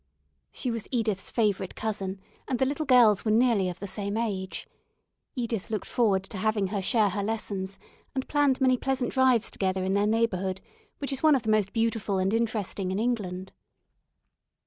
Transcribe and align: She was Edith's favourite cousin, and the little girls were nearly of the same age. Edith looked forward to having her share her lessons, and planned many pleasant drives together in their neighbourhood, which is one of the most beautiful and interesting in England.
She 0.51 0.71
was 0.71 0.87
Edith's 0.89 1.29
favourite 1.29 1.75
cousin, 1.75 2.19
and 2.47 2.57
the 2.57 2.65
little 2.65 2.87
girls 2.87 3.23
were 3.23 3.29
nearly 3.29 3.69
of 3.69 3.77
the 3.77 3.85
same 3.87 4.17
age. 4.17 4.67
Edith 5.35 5.69
looked 5.69 5.85
forward 5.87 6.23
to 6.23 6.39
having 6.39 6.69
her 6.69 6.81
share 6.81 7.09
her 7.11 7.21
lessons, 7.21 7.77
and 8.15 8.27
planned 8.27 8.59
many 8.59 8.77
pleasant 8.77 9.11
drives 9.11 9.51
together 9.51 9.83
in 9.83 9.91
their 9.91 10.07
neighbourhood, 10.07 10.59
which 10.97 11.13
is 11.13 11.21
one 11.21 11.35
of 11.35 11.43
the 11.43 11.51
most 11.51 11.71
beautiful 11.71 12.17
and 12.17 12.33
interesting 12.33 12.89
in 12.89 12.97
England. 12.97 13.53